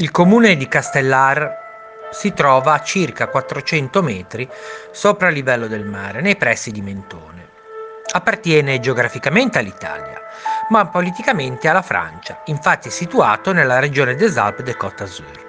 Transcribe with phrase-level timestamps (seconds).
[0.00, 4.48] Il comune di Castellar si trova a circa 400 metri
[4.92, 7.48] sopra il livello del mare, nei pressi di Mentone.
[8.12, 10.22] Appartiene geograficamente all'Italia,
[10.68, 15.46] ma politicamente alla Francia, infatti è situato nella regione des Alpes de Côte d'Azur.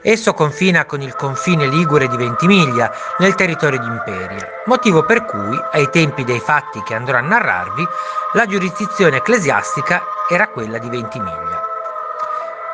[0.00, 5.60] Esso confina con il confine ligure di Ventimiglia nel territorio di Imperia, motivo per cui,
[5.72, 7.86] ai tempi dei fatti che andrò a narrarvi,
[8.32, 11.55] la giurisdizione ecclesiastica era quella di Ventimiglia.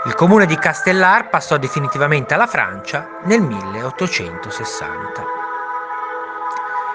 [0.05, 5.25] Il comune di Castellar passò definitivamente alla Francia nel 1860.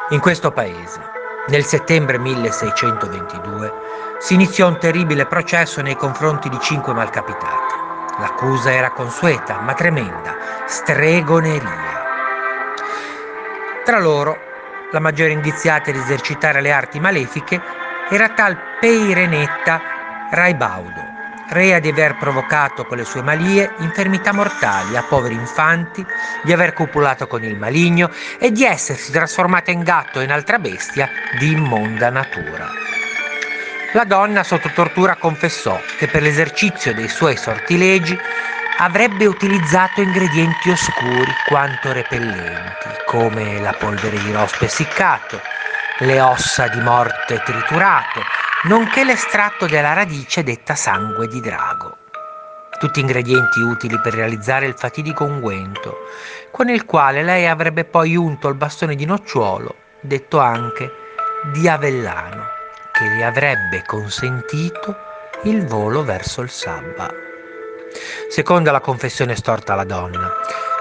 [0.09, 0.99] In questo paese,
[1.47, 3.73] nel settembre 1622,
[4.19, 7.75] si iniziò un terribile processo nei confronti di cinque malcapitati.
[8.19, 10.35] L'accusa era consueta, ma tremenda,
[10.65, 12.03] stregoneria.
[13.85, 14.37] Tra loro,
[14.91, 17.61] la maggiore indiziata ad esercitare le arti malefiche
[18.09, 19.79] era tal Peirenetta
[20.29, 21.15] Raibaudo,
[21.49, 26.05] rea di aver provocato con le sue malie infermità mortali a poveri infanti,
[26.43, 30.59] di aver copulato con il maligno e di essersi trasformata in gatto e in altra
[30.59, 32.69] bestia di immonda natura.
[33.93, 38.19] La donna sotto tortura confessò che per l'esercizio dei suoi sortilegi
[38.79, 45.41] avrebbe utilizzato ingredienti oscuri quanto repellenti, come la polvere di rospo essiccato,
[45.99, 48.21] le ossa di morte triturato,
[48.63, 51.97] nonché l'estratto della radice detta sangue di drago.
[52.79, 55.97] Tutti ingredienti utili per realizzare il fatidico unguento,
[56.51, 60.91] con il quale lei avrebbe poi unto il bastone di nocciuolo, detto anche
[61.53, 62.45] di avellano,
[62.91, 64.95] che le avrebbe consentito
[65.43, 67.09] il volo verso il sabba.
[68.29, 70.31] Seconda la confessione storta alla donna,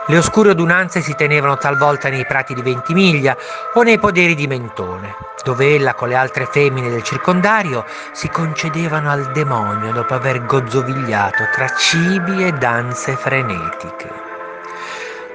[0.09, 3.37] le oscure adunanze si tenevano talvolta nei prati di Ventimiglia
[3.75, 9.11] o nei poderi di Mentone, dove ella con le altre femmine del circondario si concedevano
[9.11, 14.25] al demonio dopo aver gozzovigliato tra cibi e danze frenetiche.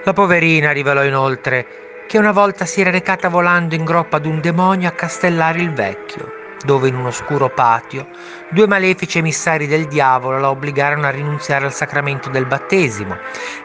[0.03, 4.39] La poverina rivelò inoltre che una volta si era recata volando in groppa ad un
[4.39, 8.07] demonio a castellare il vecchio dove in un oscuro patio
[8.49, 13.17] due malefici emissari del diavolo la obbligarono a rinunziare al sacramento del battesimo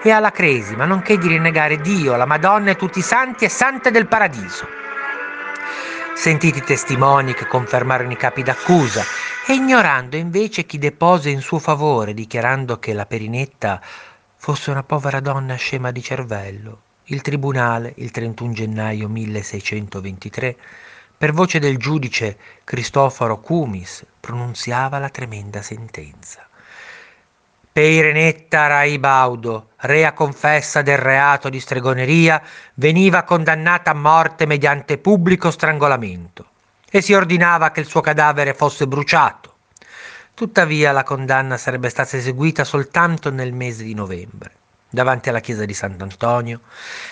[0.02, 3.90] e alla cresima, nonché di rinnegare Dio, la Madonna e tutti i santi e sante
[3.90, 4.66] del paradiso.
[6.14, 9.02] Sentiti i testimoni che confermarono i capi d'accusa
[9.46, 13.80] e ignorando invece chi depose in suo favore, dichiarando che la Perinetta
[14.36, 20.56] fosse una povera donna scema di cervello, il tribunale, il 31 gennaio 1623,
[21.18, 26.46] per voce del giudice Cristoforo Cumis pronunziava la tremenda sentenza.
[27.72, 32.42] Peirenetta Raibaudo, rea confessa del reato di stregoneria,
[32.74, 36.46] veniva condannata a morte mediante pubblico strangolamento
[36.90, 39.54] e si ordinava che il suo cadavere fosse bruciato.
[40.34, 44.52] Tuttavia la condanna sarebbe stata eseguita soltanto nel mese di novembre.
[44.88, 46.60] Davanti alla chiesa di Sant'Antonio,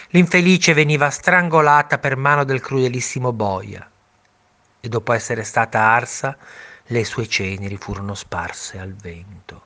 [0.08, 3.86] l'infelice veniva strangolata per mano del crudelissimo boia,
[4.84, 6.36] e dopo essere stata arsa,
[6.88, 9.62] le sue ceneri furono sparse al vento.